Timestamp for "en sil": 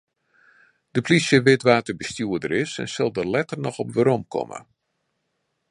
2.83-3.09